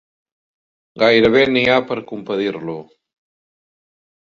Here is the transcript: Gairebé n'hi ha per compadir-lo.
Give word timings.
Gairebé 1.03 1.43
n'hi 1.51 1.63
ha 1.67 1.77
per 1.91 1.99
compadir-lo. 2.13 2.79